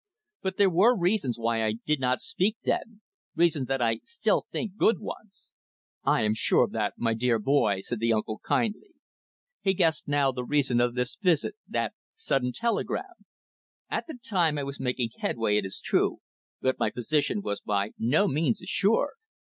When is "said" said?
7.81-7.99